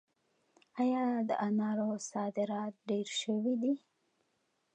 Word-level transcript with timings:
آیا 0.81 1.03
د 1.29 1.31
انارو 1.47 1.89
صادرات 2.09 2.73
ډیر 2.89 3.07
شوي 3.21 3.53
دي؟ 3.61 3.73